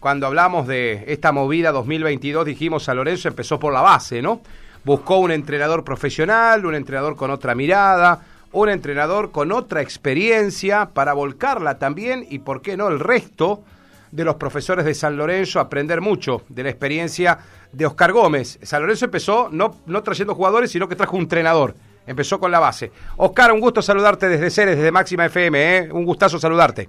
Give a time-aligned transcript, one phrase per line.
[0.00, 4.40] cuando hablamos de esta movida 2022, dijimos San Lorenzo empezó por la base, ¿no?
[4.84, 8.20] Buscó un entrenador profesional, un entrenador con otra mirada,
[8.52, 13.62] un entrenador con otra experiencia para volcarla también y, ¿por qué no?, el resto
[14.10, 17.38] de los profesores de San Lorenzo, aprender mucho de la experiencia
[17.72, 18.58] de Oscar Gómez.
[18.62, 21.74] San Lorenzo empezó no, no trayendo jugadores, sino que trajo un entrenador.
[22.06, 22.90] Empezó con la base.
[23.18, 25.92] Oscar, un gusto saludarte desde Ceres, desde Máxima FM, ¿eh?
[25.92, 26.88] Un gustazo saludarte.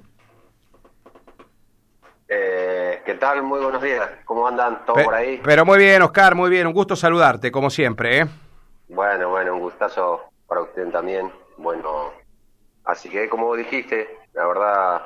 [3.20, 3.44] Tal?
[3.44, 4.10] Muy buenos días.
[4.26, 4.86] ¿Cómo andan?
[4.86, 5.40] ¿Todo por ahí?
[5.44, 6.66] Pero muy bien, Oscar, muy bien.
[6.66, 8.28] Un gusto saludarte, como siempre, ¿eh?
[8.88, 11.32] Bueno, bueno, un gustazo para usted también.
[11.58, 12.14] Bueno,
[12.86, 15.02] así que como dijiste, la verdad,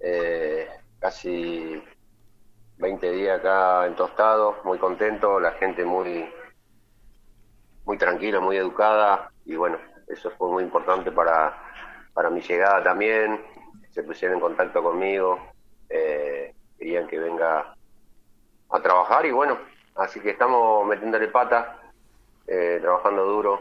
[0.00, 1.82] eh, casi
[2.78, 6.28] 20 días acá en Tostado, muy contento, la gente muy
[7.84, 9.78] muy tranquila, muy educada y bueno,
[10.08, 11.56] eso fue muy importante para,
[12.12, 13.40] para mi llegada también,
[13.90, 15.38] se pusieron en contacto conmigo,
[15.88, 16.41] eh,
[16.82, 17.76] querían que venga
[18.70, 19.56] a trabajar y bueno,
[19.94, 21.78] así que estamos metiéndole pata,
[22.44, 23.60] eh, trabajando duro,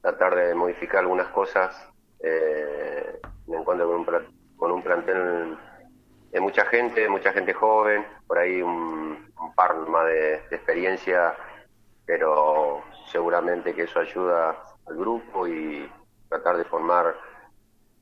[0.00, 1.74] tratar de modificar algunas cosas,
[2.20, 5.58] eh, me encuentro con un, con un plantel
[6.30, 11.34] de mucha gente, mucha gente joven, por ahí un, par más de experiencia,
[12.04, 15.90] pero seguramente que eso ayuda al grupo y
[16.28, 17.12] tratar de formar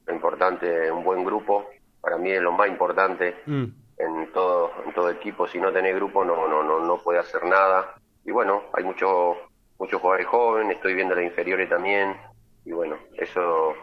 [0.04, 1.70] lo importante, un buen grupo,
[2.02, 3.83] para mí es lo más importante mm.
[3.98, 7.44] En todo en todo equipo, si no tenés grupo no no no no puede hacer
[7.44, 7.94] nada.
[8.24, 9.36] Y bueno, hay muchos
[9.78, 12.16] muchos jugadores jóvenes, estoy viendo las inferiores también
[12.64, 13.74] y bueno, eso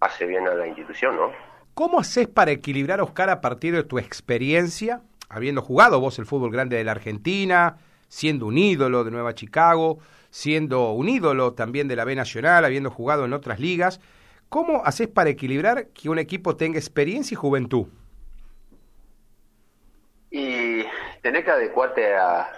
[0.00, 1.32] hace bien a la institución, ¿no?
[1.74, 6.50] ¿Cómo haces para equilibrar, Oscar, a partir de tu experiencia, habiendo jugado vos el fútbol
[6.50, 7.78] grande de la Argentina,
[8.08, 9.98] siendo un ídolo de Nueva Chicago,
[10.30, 14.00] siendo un ídolo también de la B Nacional, habiendo jugado en otras ligas.
[14.48, 17.86] ¿Cómo haces para equilibrar que un equipo tenga experiencia y juventud?
[20.30, 20.82] Y
[21.22, 22.52] tenés que adecuarte a,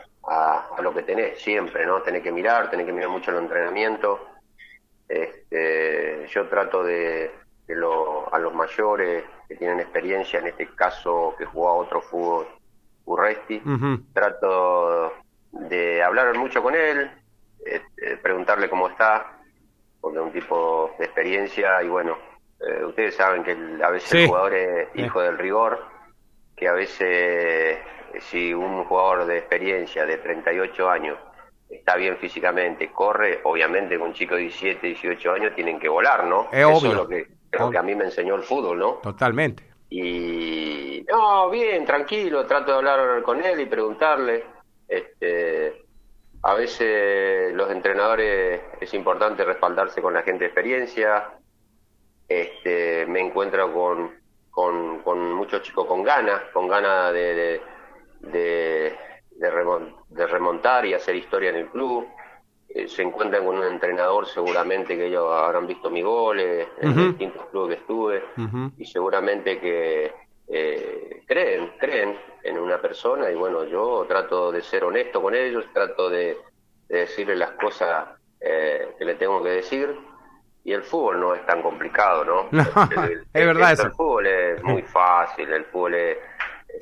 [0.82, 2.02] lo que tenés siempre, ¿no?
[2.02, 4.26] Tenés que mirar, tenés que mirar mucho el entrenamiento.
[5.08, 7.30] Este, yo trato de,
[8.30, 12.46] a los mayores que tienen experiencia, en este caso que jugó a otro fútbol,
[13.04, 13.60] Urresti,
[14.12, 15.12] trato
[15.50, 17.10] de hablar mucho con él,
[17.64, 19.38] este, preguntarle cómo está,
[20.00, 22.16] porque es un tipo de experiencia y bueno,
[22.60, 25.84] eh, ustedes saben que a veces el jugador es hijo del rigor,
[26.56, 27.78] que a veces
[28.18, 31.18] si un jugador de experiencia de 38 años
[31.68, 36.24] está bien físicamente, corre, obviamente con un chico de 17, 18 años tienen que volar,
[36.24, 36.48] ¿no?
[36.52, 38.94] Eso es lo que, que a mí me enseñó el fútbol, ¿no?
[39.02, 39.64] Totalmente.
[39.88, 44.44] Y no, bien, tranquilo, trato de hablar con él y preguntarle.
[44.86, 45.84] Este,
[46.42, 51.30] a veces los entrenadores es importante respaldarse con la gente de experiencia.
[52.28, 57.60] Este, me encuentro con, con, muchos chicos con ganas, con ganas de, de,
[58.20, 58.96] de,
[59.38, 62.06] remontar y hacer historia en el club.
[62.68, 67.08] Eh, se encuentran con un entrenador seguramente que ellos habrán visto mis goles en los
[67.08, 68.22] distintos clubes que estuve
[68.78, 70.12] y seguramente que
[70.46, 75.64] eh, creen, creen en una persona y bueno, yo trato de ser honesto con ellos,
[75.72, 76.36] trato de,
[76.88, 78.08] decirle las cosas
[78.40, 79.96] eh, que le tengo que decir
[80.64, 82.48] y el fútbol no es tan complicado, ¿no?
[83.32, 83.86] es verdad eso.
[83.86, 86.18] El fútbol es muy fácil, el fútbol es...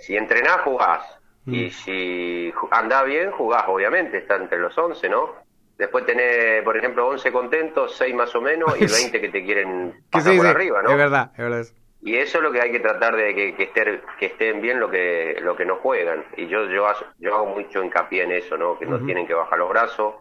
[0.00, 1.17] Si entrenás, jugás.
[1.50, 1.70] Y mm.
[1.70, 5.34] si andás bien, jugás, obviamente, está entre los 11, ¿no?
[5.78, 9.94] Después tenés, por ejemplo, 11 contentos, 6 más o menos, y 20 que te quieren
[10.10, 10.90] pasar por arriba, ¿no?
[10.90, 11.66] Es verdad, es verdad.
[12.02, 14.78] Y eso es lo que hay que tratar de que, que, estén, que estén bien
[14.78, 16.24] lo que, lo que no juegan.
[16.36, 16.86] Y yo, yo,
[17.18, 18.78] yo hago mucho hincapié en eso, ¿no?
[18.78, 20.14] Que no tienen que bajar los brazos,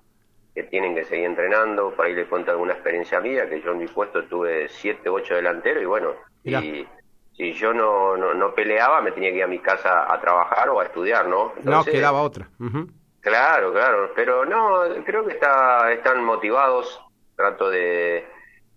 [0.55, 1.91] que tienen que seguir entrenando.
[1.91, 5.35] Por ahí les cuento alguna experiencia mía, que yo en mi puesto tuve siete, ocho
[5.35, 6.87] delanteros y bueno, y
[7.37, 10.79] si yo no, no, peleaba me tenía que ir a mi casa a trabajar o
[10.79, 11.53] a estudiar, ¿no?
[11.63, 12.49] no, quedaba otra.
[13.19, 17.01] Claro, claro, pero no, creo que está, están motivados.
[17.35, 18.25] Trato de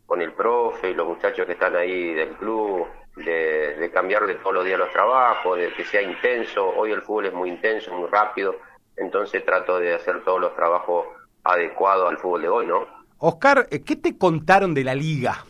[0.05, 4.57] con el profe y los muchachos que están ahí del club, de, de cambiarle todos
[4.57, 6.69] los días los trabajos, de que sea intenso.
[6.69, 8.57] Hoy el fútbol es muy intenso, muy rápido,
[8.97, 11.07] entonces trato de hacer todos los trabajos
[11.45, 12.87] adecuados al fútbol de hoy, ¿no?
[13.19, 15.45] Oscar, ¿qué te contaron de la liga?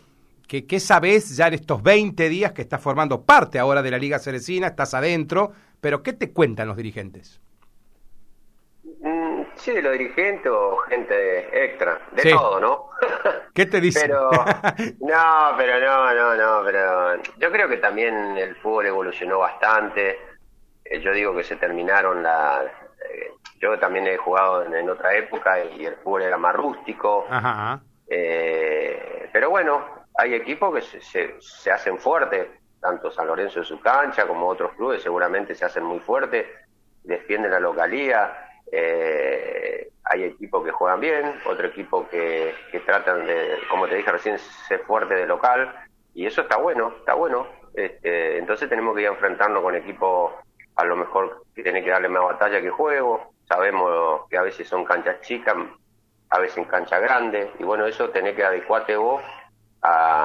[0.50, 3.98] ¿Qué, ¿Qué sabes ya en estos 20 días que estás formando parte ahora de la
[3.98, 7.40] Liga Ceresina, estás adentro, pero qué te cuentan los dirigentes?
[9.54, 12.88] Sí, los dirigentes o gente extra, de todo, ¿no?
[13.54, 14.08] ¿Qué te dicen?
[14.08, 14.28] Pero,
[15.00, 20.18] no, pero no, no, no, pero yo creo que también el fútbol evolucionó bastante.
[20.84, 22.64] Eh, yo digo que se terminaron la...
[22.64, 23.30] Eh,
[23.60, 27.24] yo también he jugado en, otra época y el fútbol era más rústico.
[27.30, 27.82] Ajá.
[28.08, 31.00] Eh, pero bueno, hay equipos que
[31.40, 32.46] se, hacen fuertes.
[32.78, 36.46] tanto San Lorenzo en su cancha como otros clubes seguramente se hacen muy fuertes,
[37.02, 43.88] defienden la localía, eh, hay equipos que juegan bien, otro equipo que, tratan de, como
[43.88, 45.72] te dije recién, ser fuerte de local,
[46.14, 47.46] y eso está bueno, está bueno.
[47.72, 50.32] Este, entonces tenemos que ir enfrentarnos con equipos
[50.76, 53.32] a lo mejor que tienen que darle más batalla que juego.
[53.48, 55.54] Sabemos que a veces son canchas chicas,
[56.28, 59.22] a veces en cancha grande, y bueno, eso tenés que adecuarte vos
[59.82, 60.24] a,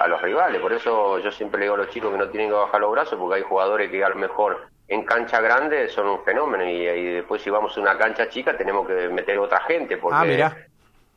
[0.00, 0.60] a, los rivales.
[0.60, 2.92] Por eso yo siempre le digo a los chicos que no tienen que bajar los
[2.92, 6.84] brazos, porque hay jugadores que a lo mejor en cancha grande son un fenómeno, y,
[7.14, 9.96] después si vamos a una cancha chica tenemos que meter otra gente.
[9.96, 10.56] Porque, ah, mira.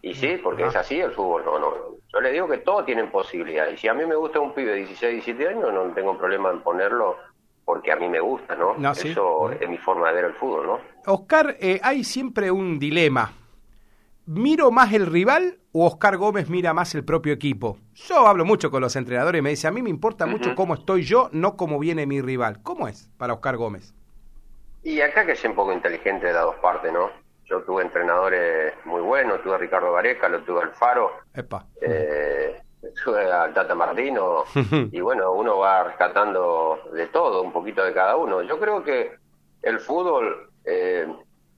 [0.02, 1.44] Y sí, porque es así el fútbol.
[1.46, 1.74] No, no.
[2.12, 3.76] Yo le digo que todos tienen posibilidades.
[3.76, 6.52] Y si a mí me gusta un pibe de 16, 17 años, no tengo problema
[6.52, 7.18] en ponerlo
[7.66, 8.76] porque a mí me gusta, ¿no?
[8.92, 10.80] Eso es mi forma de ver el fútbol, ¿no?
[11.06, 13.32] Oscar, eh, hay siempre un dilema.
[14.26, 17.78] ¿Miro más el rival o Oscar Gómez mira más el propio equipo?
[17.96, 20.76] Yo hablo mucho con los entrenadores y me dice, a mí me importa mucho cómo
[20.76, 22.62] estoy yo, no cómo viene mi rival.
[22.62, 23.94] ¿Cómo es para Oscar Gómez?
[24.84, 27.10] Y acá que es un poco inteligente de las dos partes, ¿no?
[27.46, 31.12] Yo tuve entrenadores muy buenos, tuve a Ricardo Gareca, lo tuve al Faro.
[31.34, 31.66] Epa.
[31.82, 32.62] Eh,
[32.96, 34.44] sube al Tata Martino
[34.92, 38.44] y bueno, uno va rescatando de todo, un poquito de cada uno.
[38.44, 39.16] Yo creo que
[39.64, 41.08] el fútbol eh,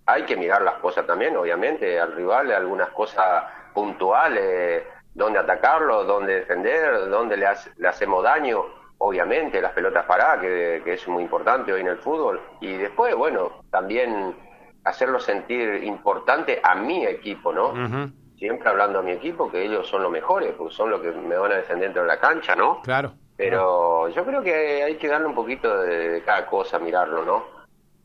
[0.05, 3.43] hay que mirar las cosas también, obviamente, al rival, algunas cosas
[3.75, 4.83] puntuales,
[5.13, 7.45] dónde atacarlo, dónde defender, dónde le,
[7.77, 8.65] le hacemos daño,
[8.97, 12.41] obviamente, las pelotas paradas, que, que es muy importante hoy en el fútbol.
[12.59, 14.35] Y después, bueno, también
[14.85, 17.73] hacerlo sentir importante a mi equipo, ¿no?
[18.37, 21.37] siempre hablando a mi equipo que ellos son los mejores, porque son los que me
[21.37, 22.81] van a defender dentro de la cancha, ¿no?
[22.81, 23.13] Claro.
[23.37, 27.43] Pero yo creo que hay que darle un poquito de, cada cosa, mirarlo, ¿no?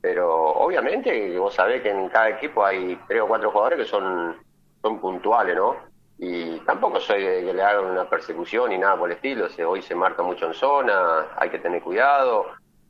[0.01, 4.37] Pero obviamente vos sabés que en cada equipo hay tres o cuatro jugadores que son,
[4.83, 5.77] son puntuales, ¿no?
[6.19, 9.49] Y tampoco soy de que le hagan una persecución ni nada por el estilo.
[9.67, 12.47] hoy se marca mucho en zona, hay que tener cuidado.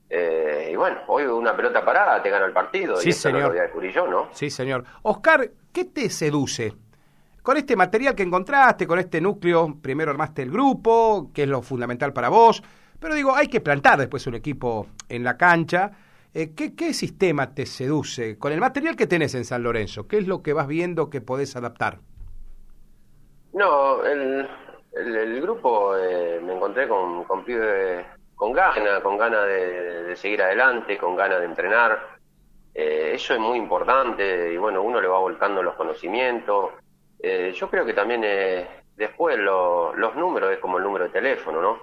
[0.08, 2.96] Eh, y bueno, hoy una pelota parada te gana el partido.
[2.96, 3.54] Sí, y señor.
[3.94, 4.28] yo, ¿no?
[4.32, 4.84] Sí, señor.
[5.02, 6.74] Oscar, ¿qué te seduce?
[7.42, 11.62] con este material que encontraste, con este núcleo, primero armaste el grupo, que es lo
[11.62, 12.62] fundamental para vos,
[12.98, 15.90] pero digo, hay que plantar después un equipo en la cancha.
[16.32, 20.06] Eh, ¿qué, sistema te seduce con el material que tenés en San Lorenzo?
[20.06, 21.98] ¿Qué es lo que vas viendo que podés adaptar?
[23.52, 24.46] No, el,
[25.40, 28.06] grupo eh, me encontré con, con pibes
[28.40, 32.00] con ganas, con ganas de, seguir adelante, con ganas de entrenar.
[32.74, 36.70] Eh, eso es muy importante y bueno, uno le va volcando los conocimientos.
[37.18, 38.24] Eh, yo creo que también
[39.00, 41.78] después los números es como el número de teléfono, ¿no?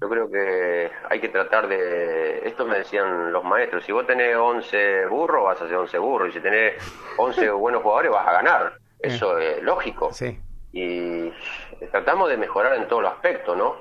[0.00, 2.46] Yo creo que hay que tratar de...
[2.46, 6.28] Esto me decían los maestros, si vos tenés 11 burros, vas a hacer 11 burros,
[6.28, 6.74] y si tenés
[7.16, 8.74] 11 buenos jugadores, vas a ganar.
[9.00, 10.12] Eso es lógico.
[10.12, 10.38] Sí.
[10.72, 11.32] Y
[11.90, 13.76] tratamos de mejorar en todos los aspectos, ¿no?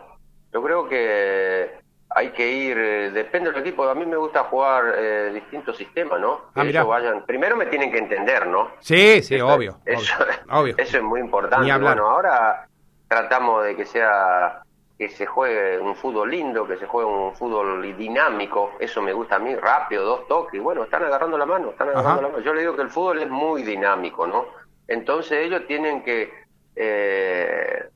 [0.53, 1.69] Yo creo que
[2.09, 6.21] hay que ir, eh, depende del equipo, a mí me gusta jugar eh, distintos sistemas,
[6.21, 6.51] ¿no?
[6.55, 8.71] Ah, vayan, primero me tienen que entender, ¿no?
[8.79, 10.15] Sí, sí, obvio, eso,
[10.49, 10.75] obvio.
[10.77, 11.77] Eso es muy importante.
[11.77, 12.67] Bueno, ahora
[13.07, 14.61] tratamos de que sea
[14.97, 19.35] que se juegue un fútbol lindo, que se juegue un fútbol dinámico, eso me gusta
[19.35, 22.39] a mí, rápido, dos toques, bueno, están agarrando la mano, están agarrando la mano.
[22.43, 24.47] Yo le digo que el fútbol es muy dinámico, ¿no?
[24.87, 26.33] Entonces ellos tienen que
[26.75, 27.89] eh,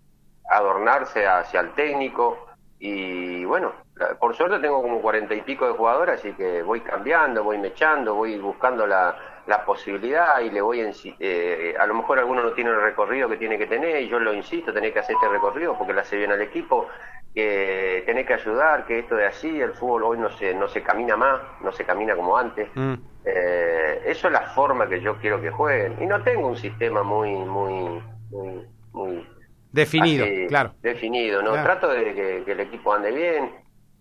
[0.48, 2.46] adornarse hacia el técnico
[2.78, 3.72] y bueno,
[4.20, 8.14] por suerte tengo como cuarenta y pico de jugadores, así que voy cambiando, voy mechando,
[8.14, 9.16] voy buscando la,
[9.48, 13.28] la posibilidad y le voy en, eh, a lo mejor alguno no tiene el recorrido
[13.28, 16.02] que tiene que tener y yo lo insisto, tenés que hacer este recorrido porque le
[16.02, 16.88] hace bien al equipo,
[17.34, 20.84] que tenés que ayudar, que esto de así, el fútbol hoy no se, no se
[20.84, 22.70] camina más, no se camina como antes.
[22.76, 22.94] Mm.
[23.26, 27.04] Eh, eso es la forma que yo quiero que jueguen y no tengo un sistema
[27.04, 29.28] muy, muy, muy, muy
[29.72, 30.74] definido, claro.
[30.82, 31.54] Definido, ¿no?
[31.64, 33.52] Trato de que el equipo ande bien,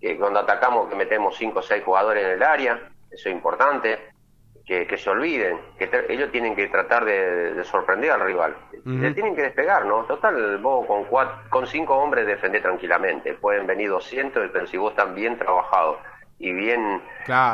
[0.01, 3.99] que cuando atacamos que metemos cinco o seis jugadores en el área, eso es importante,
[4.71, 9.35] que, que se olviden, que ellos tienen que tratar de, sorprender al rival, le tienen
[9.35, 10.05] que despegar, ¿no?
[10.05, 14.93] Total, vos con, cuatro, con cinco hombres defendés tranquilamente, pueden venir 200, pero si vos
[14.93, 15.99] están bien trabajados
[16.39, 17.03] y bien...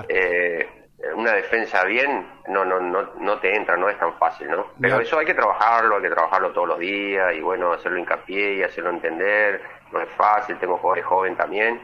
[0.08, 0.68] Eh,
[1.14, 4.98] una defensa bien no no no no te entra no es tan fácil no pero
[4.98, 8.62] eso hay que trabajarlo hay que trabajarlo todos los días y bueno hacerlo hincapié y
[8.62, 9.60] hacerlo entender.
[9.92, 11.78] No es fácil tengo jugadores jóvenes también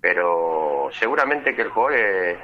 [0.00, 2.38] pero seguramente que el jugador eh,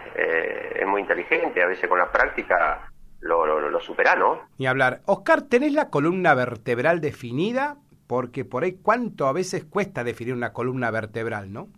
[0.81, 4.41] es, muy inteligente, a veces con la práctica lo, lo, supera, ¿no?
[4.59, 5.01] Ni hablar.
[5.07, 7.77] Oscar, ¿tenés la columna vertebral definida?
[8.07, 11.69] Porque por ahí, ¿cuánto a veces cuesta definir una columna vertebral, no?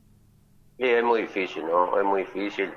[0.76, 1.98] Sí, es muy difícil, ¿no?
[1.98, 2.72] Es muy difícil.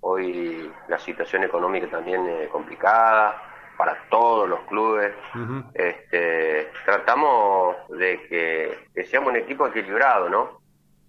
[0.00, 3.42] Hoy la situación económica también es complicada
[3.76, 5.12] para todos los clubes.
[5.74, 10.63] este, tratamos de que, que seamos un equipo equilibrado, ¿no?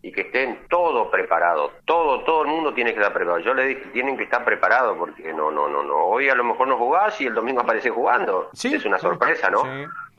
[0.05, 3.39] Y que estén todo preparado, todo, todo el mundo tiene que estar preparado.
[3.39, 5.95] Yo le dije, tienen que estar preparados porque no, no, no, no.
[5.95, 8.51] Hoy a lo mejor no jugás y el domingo aparece jugando.
[8.53, 9.63] es una sorpresa, ¿no?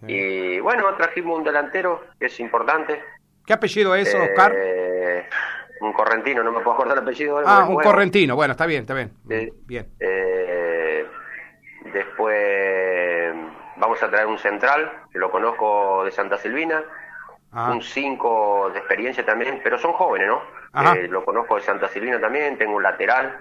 [0.09, 3.01] Y bueno, trajimos un delantero que es importante.
[3.47, 4.53] ¿Qué apellido es, Oscar?
[4.57, 5.29] Eh,
[5.81, 7.41] un correntino, no me puedo acordar el apellido.
[7.47, 9.13] Ah, un correntino, bueno, está bien, está bien.
[9.67, 9.87] bien.
[10.01, 11.07] Eh,
[11.93, 13.37] después
[13.77, 16.83] vamos a traer un central, que lo conozco de Santa Silvina,
[17.53, 20.95] un 5 de experiencia también, pero son jóvenes, ¿no?
[20.95, 23.39] Eh, lo conozco de Santa Silvina también, tengo un lateral,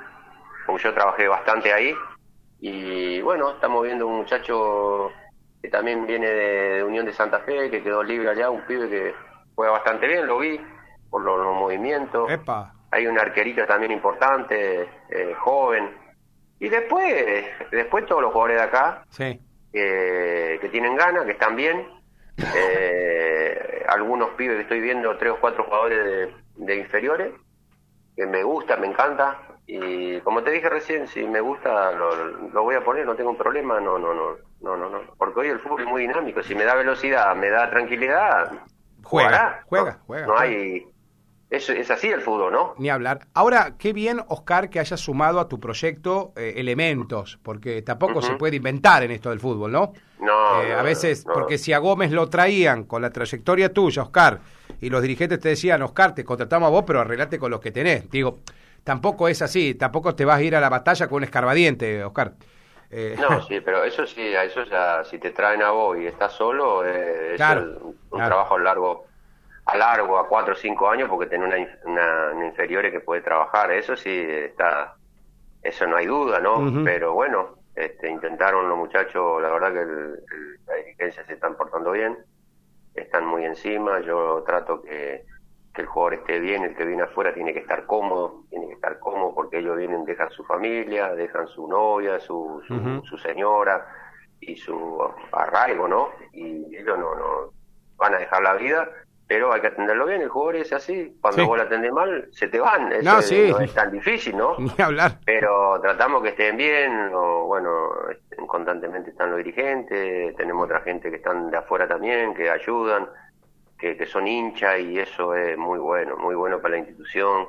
[0.65, 1.93] como yo trabajé bastante ahí.
[2.59, 5.11] Y bueno, estamos viendo un muchacho
[5.61, 9.15] que también viene de, Unión de Santa Fe, que quedó libre allá, un pibe que
[9.55, 10.59] juega bastante bien, lo vi
[11.09, 12.29] por los, movimientos.
[12.91, 15.93] Hay un arquerito también importante, eh, joven.
[16.59, 19.41] Y después, después todos los jugadores de acá, sí
[19.75, 21.87] que tienen ganas, que están bien.
[22.37, 23.44] Eh,
[23.87, 27.33] algunos pibes que estoy viendo, tres o cuatro jugadores de, inferiores,
[28.15, 29.39] que me gusta, me encanta.
[29.67, 33.37] Y como te dije recién, si me gusta, lo, voy a poner, no tengo un
[33.37, 35.01] problema, no, no, no, no, no, no.
[35.17, 38.51] Porque hoy el fútbol es muy dinámico, si me da velocidad, me da tranquilidad,
[39.03, 40.27] juega, juega, juega.
[40.27, 40.85] No, hay
[41.49, 42.73] es, es, así el fútbol, ¿no?
[42.77, 43.27] Ni hablar.
[43.33, 48.33] Ahora, qué bien, Oscar, que hayas sumado a tu proyecto eh, elementos, porque tampoco se
[48.33, 49.93] puede inventar en esto del fútbol, ¿no?
[50.19, 50.63] No.
[50.63, 54.39] Eh, a veces, porque si a Gómez lo traían con la trayectoria tuya, Oscar,
[54.81, 57.71] y los dirigentes te decían, Oscar, te contratamos a vos, pero arreglate con los que
[57.71, 58.09] tenés.
[58.09, 58.39] Digo,
[58.83, 62.33] tampoco es así, tampoco te vas a ir a la batalla con un escarbadiente, Oscar.
[62.89, 66.07] Eh, no, sí, pero eso sí, a eso ya, si te traen a vos y
[66.07, 69.04] estás solo, es un, trabajo largo
[69.65, 71.57] a largo, a cuatro o cinco años, porque tiene una,
[72.33, 73.71] una, inferior que puede trabajar.
[73.71, 74.95] Eso sí está,
[75.63, 76.83] eso no hay duda, ¿no?
[76.83, 79.85] Pero bueno, este, intentaron los muchachos, la verdad que
[80.67, 82.15] la dirigencia se están portando bien,
[82.93, 83.99] están muy encima.
[84.01, 85.25] Yo trato que,
[85.73, 88.73] que el jugador esté bien, el que viene afuera tiene que estar cómodo, tiene que
[88.73, 92.61] estar cómodo porque ellos vienen, dejan su familia, dejan su novia, su,
[93.03, 93.83] su, señora
[94.39, 96.09] y su arraigo, ¿no?
[96.33, 97.51] Y ellos no, no
[97.97, 98.87] van a dejar la vida
[99.27, 102.47] pero hay que atenderlo bien, el jugador es así, cuando vos lo atendés mal, se
[102.47, 104.55] te van, Eso no, es tan difícil, ¿no?
[104.59, 105.19] Ni hablar.
[105.25, 107.89] Pero tratamos que estén bien, o bueno,
[108.47, 113.07] constantemente están los dirigentes, tenemos otra gente que están de afuera también, que ayudan,
[113.79, 117.47] que, que son hinchas y eso es muy bueno, muy bueno para la institución,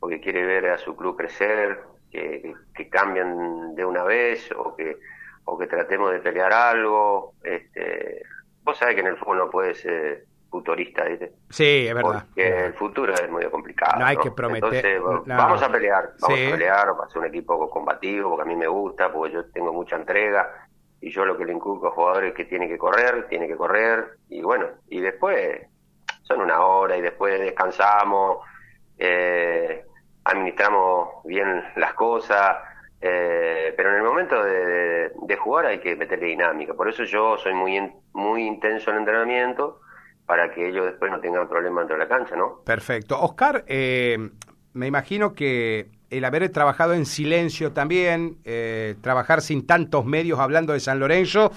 [0.00, 4.98] porque quiere ver a su club crecer, que, que cambian de una vez o que
[5.44, 7.34] o que tratemos de pelear algo.
[7.42, 8.22] Este,
[8.62, 11.32] vos sabés que en el fútbol no puede ser futurista, ¿viste?
[11.48, 12.26] Sí, es verdad.
[12.26, 13.98] Porque el futuro es muy complicado.
[13.98, 14.84] No hay que prometer.
[14.84, 18.44] Entonces, vamos a pelear, vamos a pelear, va a ser un equipo combativo, porque a
[18.44, 20.68] mí me gusta, porque yo tengo mucha entrega,
[21.00, 23.56] y yo lo que le inculco a jugadores es que tiene que correr, tiene que
[23.56, 25.66] correr, y bueno, y después
[26.22, 28.46] son una hora, y después descansamos,
[28.98, 29.86] eh,
[30.24, 32.58] administramos bien las cosas,
[33.00, 36.74] eh, pero en el momento de, de, jugar hay que meterle dinámica.
[36.74, 39.80] Por eso yo soy muy, muy intenso en el entrenamiento
[40.26, 42.60] para que ellos después no tengan problemas dentro de la cancha, ¿no?
[42.64, 43.20] Perfecto.
[43.20, 44.30] Oscar, eh,
[44.72, 50.72] me imagino que el haber trabajado en silencio también, eh, trabajar sin tantos medios hablando
[50.74, 51.50] de San Lorenzo,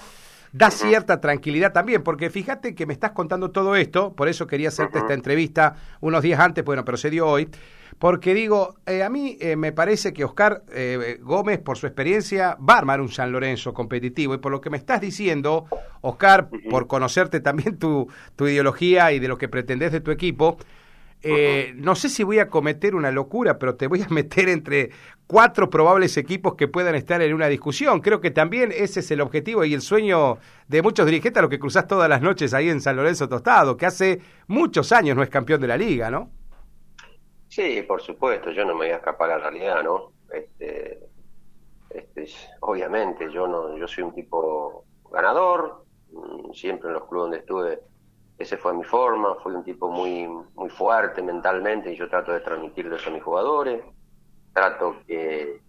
[0.52, 4.68] da cierta tranquilidad también, porque fíjate que me estás contando todo esto, por eso quería
[4.68, 7.48] hacerte esta entrevista unos días antes, bueno, pero se dio hoy,
[7.98, 12.56] porque digo, eh, a mí eh, me parece que Oscar eh, Gómez, por su experiencia,
[12.56, 14.34] va a armar un San Lorenzo competitivo.
[14.34, 15.66] Y por lo que me estás diciendo,
[16.02, 20.58] Oscar, por conocerte también tu, tu ideología y de lo que pretendes de tu equipo,
[21.76, 24.90] no sé si voy a cometer una locura, pero te voy a meter entre
[25.26, 28.00] cuatro probables equipos que puedan estar en una discusión.
[28.00, 31.50] Creo que también ese es el objetivo y el sueño de muchos dirigentes a los
[31.50, 35.22] que cruzás todas las noches ahí en San Lorenzo Tostado, que hace muchos años no
[35.22, 36.30] es campeón de la liga, ¿no?
[37.48, 40.12] Sí, por supuesto, yo no me voy a escapar a la realidad, ¿no?
[40.32, 41.00] Este,
[41.90, 42.26] este,
[42.60, 47.80] obviamente, yo no, yo soy un tipo ganador, mm, siempre en los clubes donde estuve,
[48.38, 52.40] ese fue mi forma, fui un tipo muy, muy fuerte mentalmente y yo trato de
[52.40, 53.82] transmitirlo eso a mis jugadores,
[54.52, 55.60] trato que,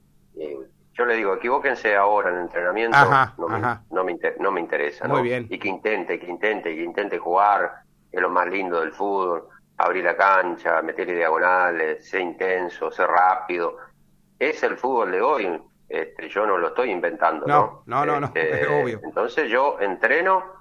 [0.93, 2.97] yo le digo, equivóquense ahora en el entrenamiento,
[3.37, 3.59] no, Me,
[3.91, 5.47] no, me no me interesa, Muy Bien.
[5.49, 9.47] Y que intente, que intente, que intente jugar, es lo más lindo del fútbol
[9.77, 13.77] abrir la cancha, meterle diagonales, ser intenso, ser rápido.
[14.39, 15.61] Es el fútbol de hoy.
[15.87, 17.83] Este, yo no lo estoy inventando, ¿no?
[17.85, 18.99] No, no, no, este, es obvio.
[19.03, 20.56] Entonces yo entreno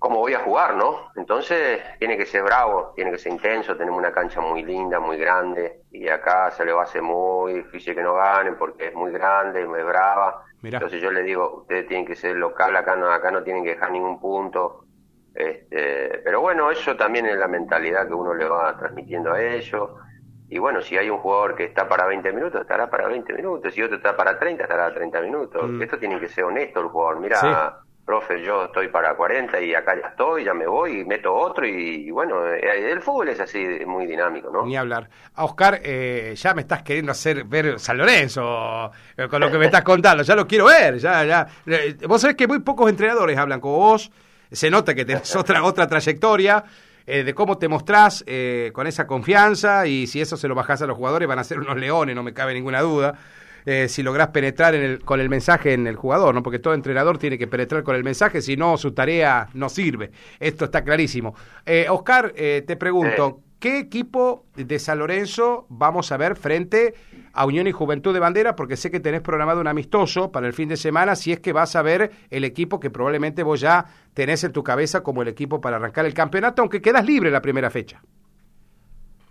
[0.00, 1.12] como voy a jugar, ¿no?
[1.14, 5.18] Entonces tiene que ser bravo, tiene que ser intenso, tenemos una cancha muy linda, muy
[5.18, 8.94] grande, y acá se le va a hacer muy difícil que no ganen porque es
[8.94, 10.42] muy grande, muy brava.
[10.62, 13.74] Entonces yo le digo, ustedes tienen que ser local, acá no, acá no tienen que
[13.74, 14.86] dejar ningún punto,
[15.34, 19.90] Este, pero bueno, eso también es la mentalidad que uno le va transmitiendo a ellos.
[20.48, 23.74] Y bueno, si hay un jugador que está para 20 minutos, estará para 20 minutos.
[23.74, 25.62] Si otro está para 30, estará 30 minutos.
[25.70, 25.82] Mm.
[25.82, 27.20] Esto tiene que ser honesto el jugador.
[27.20, 31.32] Mira, profe, yo estoy para 40 y acá ya estoy, ya me voy y meto
[31.32, 31.64] otro.
[31.64, 34.66] Y, bueno, eh, el fútbol es así, muy dinámico, ¿no?
[34.66, 35.08] Ni hablar.
[35.36, 39.58] A Oscar, eh, ya me estás queriendo hacer ver San Lorenzo eh, con lo que
[39.58, 40.24] me estás contando.
[40.24, 40.98] Ya lo quiero ver.
[40.98, 41.46] ya ya
[42.08, 44.10] Vos sabés que muy pocos entrenadores hablan como vos.
[44.50, 46.64] Se nota que tenés otra, otra trayectoria.
[47.06, 50.82] Eh, de cómo te mostrás eh, con esa confianza y si eso se lo bajás
[50.82, 53.14] a los jugadores van a ser unos leones, no me cabe ninguna duda.
[53.66, 56.42] Eh, si lográs penetrar en el, con el mensaje en el jugador, ¿no?
[56.42, 60.10] Porque todo entrenador tiene que penetrar con el mensaje, si no, su tarea no sirve.
[60.38, 61.34] Esto está clarísimo.
[61.88, 66.94] Oscar, te pregunto, ¿Qué equipo de San Lorenzo vamos a ver frente
[67.34, 68.56] a Unión y Juventud de Bandera?
[68.56, 71.52] Porque sé que tenés programado un amistoso para el fin de semana, si es que
[71.52, 75.28] vas a ver el equipo que probablemente vos ya tenés en tu cabeza como el
[75.28, 78.00] equipo para arrancar el campeonato, aunque quedas libre la primera fecha.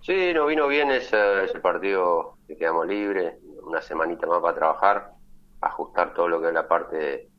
[0.01, 3.33] Sí, nos vino bien ese, ese partido que quedamos libres,
[3.69, 5.11] una semanita más para trabajar,
[5.61, 7.29] ajustar todo lo que es la parte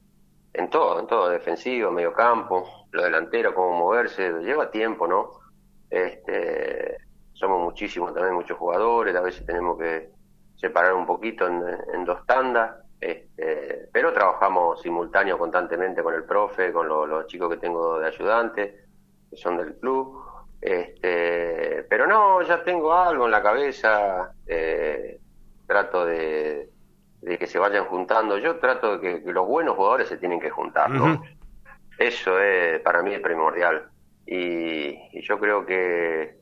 [0.53, 5.31] en todo, en todo, defensivo, medio campo, lo delantero, cómo moverse, lleva tiempo, ¿no?
[5.89, 6.97] Este,
[7.33, 10.11] somos muchísimos también, muchos jugadores, a veces tenemos que
[10.57, 16.89] separar un poquito en, dos tandas, este, pero trabajamos simultáneo constantemente con el profe, con
[16.89, 18.85] los chicos que tengo de ayudante,
[19.31, 20.23] que son del club.
[20.61, 25.19] Este, pero no, ya tengo algo en la cabeza, eh,
[25.71, 26.69] trato de,
[27.39, 28.39] que se vayan juntando.
[28.39, 31.23] Yo trato de que, los buenos jugadores se tienen que juntar, ¿no?
[31.97, 33.89] Eso es para mí es primordial
[34.27, 36.35] y, yo creo que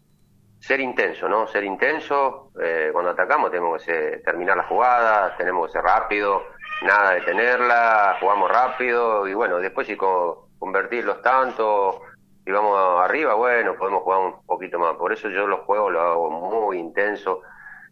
[0.61, 1.47] ser intenso, ¿no?
[1.47, 6.45] Ser intenso, eh, cuando atacamos tenemos que terminar la jugada, tenemos que ser rápido,
[6.83, 12.01] nada de tenerla, jugamos rápido y bueno, después si convertirlos tanto
[12.47, 14.95] y vamos arriba, bueno, podemos jugar un poquito más.
[14.95, 17.43] Por eso yo los juegos los hago muy intenso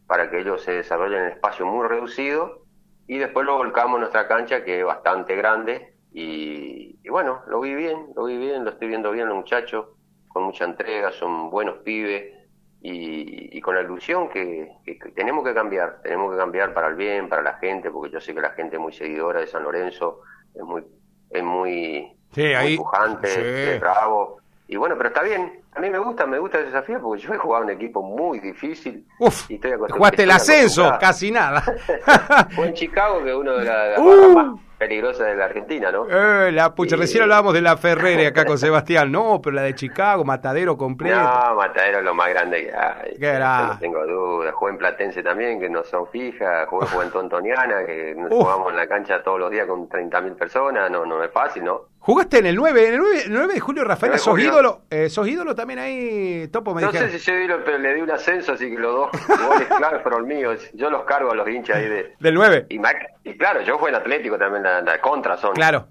[0.06, 2.62] para que ellos se desarrollen en espacio muy reducido
[3.06, 7.74] y después lo volcamos en nuestra cancha que es bastante grande y, bueno, lo vi
[7.74, 9.86] bien, lo vi bien, lo estoy viendo bien los muchachos,
[10.28, 12.32] con mucha entrega, son buenos pibes
[12.80, 14.70] y, con la ilusión que,
[15.14, 18.34] tenemos que cambiar, tenemos que cambiar para el bien, para la gente, porque yo sé
[18.34, 20.20] que la gente es muy seguidora de San Lorenzo,
[20.54, 20.84] es muy,
[21.30, 22.16] es muy,
[22.76, 24.38] pujante, bravo.
[24.68, 27.32] Y bueno, pero está bien, a mí me gusta, me gusta el desafío porque yo
[27.32, 29.06] he jugado un equipo muy difícil.
[29.20, 31.62] Uf, y jugaste el ascenso, casi nada.
[32.50, 36.06] Fue en Chicago, que uno de las uh peligrosa de la Argentina, ¿no?
[36.08, 39.74] Eh, la pucha, recién hablábamos de la Ferrere acá con Sebastián, no, pero la de
[39.74, 41.18] Chicago, Matadero completo.
[41.18, 43.16] No, Matadero es lo más grande que hay.
[43.18, 43.68] ¿Qué era?
[43.68, 44.52] No tengo duda.
[44.52, 48.76] Jugué en Platense también, que no son fijas, jugué, en Tontoniana, que nos jugamos en
[48.76, 51.82] la cancha todos los días con 30.000 personas, no, no es fácil, ¿no?
[52.06, 54.16] ¿Jugaste en el 9, en el 9, de julio, Rafael?
[54.16, 54.82] ¿Sos ídolo?
[54.90, 56.72] Eh, ¿Sos ídolo también ahí, Topo?
[56.72, 59.10] Me no sé si soy ídolo, pero le di un ascenso, así que los dos
[59.26, 60.70] goles claves fueron míos.
[60.74, 62.14] Yo los cargo a los hinchas ahí de...
[62.20, 62.66] Del 9.
[62.68, 62.80] Y,
[63.24, 65.54] y claro, yo jugué en Atlético también, la, la contra son.
[65.54, 65.88] Claro.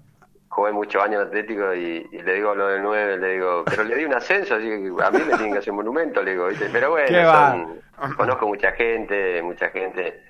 [0.48, 3.94] Jugué muchos años en Atlético y, le digo lo del 9, le digo, pero le
[3.94, 6.46] di un ascenso, así que a mí me tienen que hacer un monumento, le digo,
[6.46, 6.70] ¿viste?
[6.72, 7.76] Pero bueno,
[8.16, 10.22] conozco mucha gente, mucha gente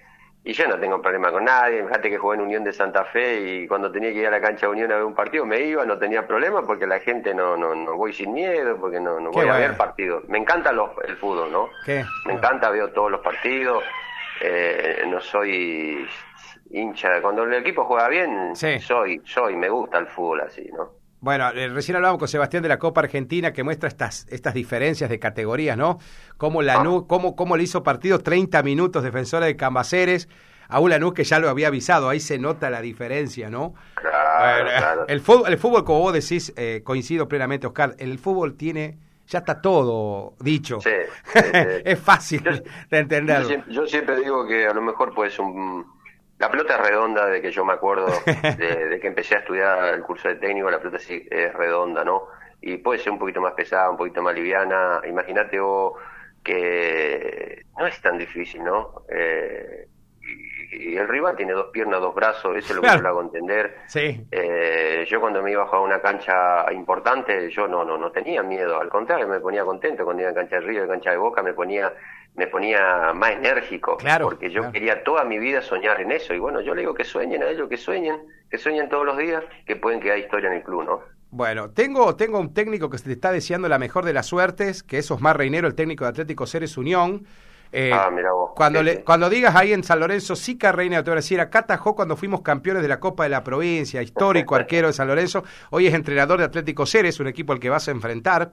[0.47, 1.83] y yo no tengo problema con nadie.
[1.83, 4.41] Fíjate que jugué en Unión de Santa Fe y cuando tenía que ir a la
[4.41, 7.35] cancha de Unión a ver un partido me iba, no tenía problema porque la gente
[7.35, 10.23] no no, no voy sin miedo, porque no, no voy a ver partidos.
[10.29, 11.69] Me encanta el fútbol, ¿no?
[12.27, 13.83] Me encanta, veo todos los partidos.
[14.41, 16.07] Eh, no soy
[16.71, 17.21] hincha.
[17.21, 20.93] Cuando el equipo juega bien, soy, soy, me gusta el fútbol así, ¿no?
[21.21, 25.09] Bueno, eh, recién hablábamos con Sebastián de la Copa Argentina que muestra estas, estas diferencias
[25.11, 25.99] de categorías, ¿no?
[26.37, 27.07] Cómo, Lanús, ah.
[27.09, 30.29] cómo, cómo le hizo partido 30 minutos defensora de Cambaceres
[30.69, 32.09] a un Lanús que ya lo había avisado.
[32.09, 33.75] Ahí se nota la diferencia, ¿no?
[33.95, 38.99] Claro, El, fútbol, el fútbol, como vos decís, eh, coincido plenamente, Oscar, el fútbol tiene
[39.29, 40.81] ya está todo dicho.
[40.81, 40.91] Sí,
[41.85, 42.43] es fácil
[42.91, 43.65] de entenderlo.
[43.69, 45.85] Yo siempre, digo que a lo mejor pues un
[46.39, 48.07] la pelota es redonda de que yo me acuerdo
[48.59, 52.25] de, que empecé a estudiar el curso de técnico, la pelota sí es redonda, ¿no?
[52.61, 55.01] Y puede ser un poquito más pesada, un poquito más liviana.
[55.07, 55.95] Imagínate vos
[56.43, 59.03] que no es tan difícil, ¿no?
[59.09, 59.89] Eh,
[60.27, 63.23] y, el rival tiene dos piernas, dos brazos, eso es lo que yo lo hago
[63.23, 63.79] entender.
[63.87, 64.27] Sí.
[64.31, 68.43] Eh, yo cuando me iba a jugar una cancha importante, yo no, no, no tenía
[68.43, 71.17] miedo, al contrario, me ponía contento cuando iba a cancha de Río, en cancha de
[71.17, 71.93] Boca, me ponía
[72.37, 76.35] me ponía más enérgico, claro, porque yo quería toda mi vida soñar en eso.
[76.35, 79.17] Y bueno, yo le digo que sueñen a ellos, que sueñen, que sueñen todos los
[79.17, 81.01] días, que pueden quedar historia en el club, ¿no?
[81.31, 84.83] Bueno, tengo, tengo un técnico que se te está deseando la mejor de las suertes,
[84.83, 87.27] que es Osmar Reinero, el técnico de Atlético Ceres Unión.
[87.73, 88.53] Eh, ah, mira vos.
[88.55, 91.61] Cuando, le, cuando digas ahí en San Lorenzo, Sica Reina, te voy a decir, acá
[91.61, 95.45] atajó cuando fuimos campeones de la Copa de la Provincia, histórico arquero de San Lorenzo,
[95.71, 98.51] hoy es entrenador de Atlético Ceres, un equipo al que vas a enfrentar.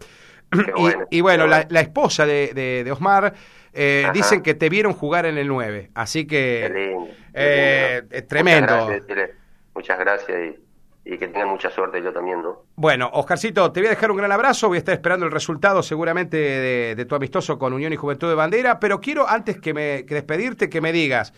[1.09, 3.33] y, bueno, la, esposa de, Osmar
[3.73, 6.95] eh, dicen que te vieron jugar en el 9, así que
[7.33, 8.89] eh, tremendo.
[9.73, 10.63] Muchas gracias, y,
[11.03, 12.63] que tengan mucha suerte yo también, ¿no?
[12.75, 15.83] Bueno, Oscarcito, te voy a dejar un gran abrazo, voy a estar esperando el resultado
[15.83, 20.05] seguramente de, tu amistoso con Unión y Juventud de Bandera, pero quiero antes que, me,
[20.05, 21.33] que despedirte que me digas,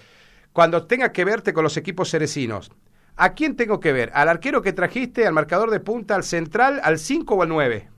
[0.54, 2.71] cuando tengas que verte con los equipos cerecinos,
[3.15, 4.12] ¿a quién tengo que ver?
[4.13, 7.89] ¿Al arquero que trajiste, al marcador de punta, al central, al 5 o al 9?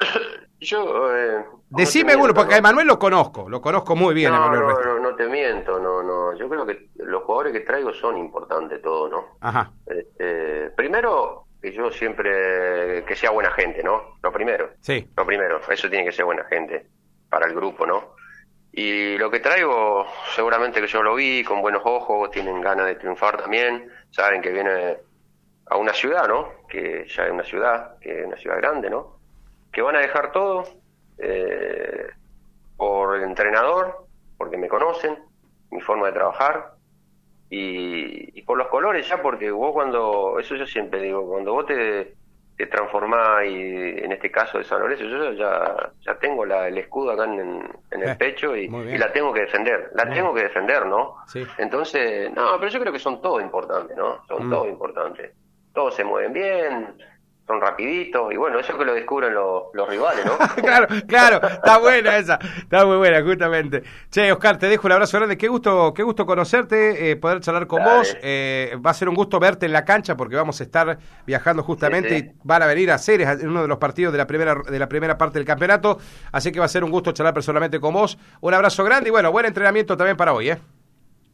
[0.60, 1.14] Yo.
[1.14, 4.30] Eh, Decime uno, porque a Emanuel lo conozco, lo conozco muy bien.
[4.32, 4.95] No, no, no,
[5.26, 6.36] te miento, no, no.
[6.36, 9.36] Yo creo que los jugadores que traigo son importantes todos, ¿no?
[9.40, 9.72] Ajá.
[9.86, 13.04] Este, primero, que yo siempre.
[13.04, 14.18] que sea buena gente, ¿no?
[14.22, 14.70] Lo primero.
[14.80, 15.08] Sí.
[15.16, 16.86] Lo primero, eso tiene que ser buena gente
[17.28, 18.14] para el grupo, ¿no?
[18.72, 22.96] Y lo que traigo, seguramente que yo lo vi con buenos ojos, tienen ganas de
[22.96, 24.98] triunfar también, saben que viene
[25.66, 26.66] a una ciudad, ¿no?
[26.68, 29.16] Que ya es una ciudad, que es una ciudad grande, ¿no?
[29.76, 30.64] que van a dejar todo
[31.18, 32.06] eh,
[32.78, 34.05] por el entrenador,
[34.36, 35.18] porque me conocen,
[35.70, 36.76] mi forma de trabajar,
[37.48, 42.14] y, por los colores ya, porque vos cuando, eso yo siempre digo, cuando vos te,
[42.56, 46.78] te transformás, y en este caso de San Lorenzo, yo ya, ya tengo la, el
[46.78, 50.86] escudo acá en, el eh, pecho y, la tengo que defender, la tengo que defender,
[50.86, 51.16] ¿no?
[51.58, 54.24] Entonces, no, pero yo creo que son todos importantes, ¿no?
[54.26, 54.50] Son mm.
[54.50, 55.32] todos importantes.
[55.72, 56.96] Todos se mueven bien,
[57.46, 60.36] son rapiditos y bueno, eso que lo descubren los rivales, ¿no?
[60.62, 63.82] claro, claro, está buena esa, está muy buena, justamente.
[64.10, 67.68] Che, Oscar, te dejo un abrazo grande, qué gusto, qué gusto conocerte, eh, poder charlar
[67.68, 70.64] con vos, eh, va a ser un gusto verte en la cancha porque vamos a
[70.64, 74.18] estar viajando justamente y van a venir a Ceres en uno de los partidos de
[74.18, 75.98] la primera de la primera parte del campeonato,
[76.32, 78.18] así que va a ser un gusto charlar personalmente con vos.
[78.40, 80.58] Un abrazo grande y bueno, buen entrenamiento también para hoy, ¿eh?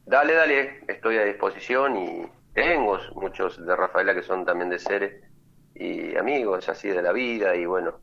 [0.05, 5.32] Dale, dale, estoy a disposición y tengo muchos de Rafaela que son también de Ceres
[5.75, 7.95] y amigos así de la vida y bueno,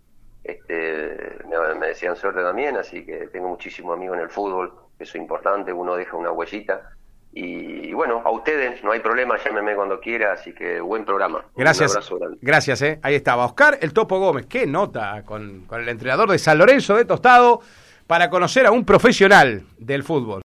[0.43, 1.37] este,
[1.79, 5.71] me, decían suerte también, así que tengo muchísimos amigos en el fútbol, eso es importante,
[5.73, 6.91] uno deja una huellita.
[7.31, 11.45] Y, bueno, a ustedes no hay problema, llámeme cuando quiera, así que buen programa.
[11.55, 11.95] Gracias.
[12.41, 12.99] Gracias, eh.
[13.03, 14.47] ahí estaba Oscar El Topo Gómez.
[14.47, 17.61] Qué nota con, con el entrenador de San Lorenzo de Tostado
[18.07, 20.37] para conocer a un profesional del fútbol.